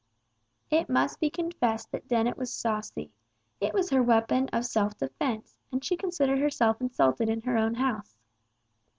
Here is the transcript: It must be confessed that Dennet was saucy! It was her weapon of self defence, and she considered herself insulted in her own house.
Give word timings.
It 0.71 0.89
must 0.89 1.19
be 1.19 1.29
confessed 1.29 1.91
that 1.91 2.07
Dennet 2.07 2.35
was 2.35 2.51
saucy! 2.51 3.11
It 3.59 3.71
was 3.71 3.91
her 3.91 4.01
weapon 4.01 4.49
of 4.51 4.65
self 4.65 4.97
defence, 4.97 5.55
and 5.71 5.83
she 5.85 5.95
considered 5.95 6.39
herself 6.39 6.81
insulted 6.81 7.29
in 7.29 7.41
her 7.43 7.55
own 7.55 7.75
house. 7.75 8.17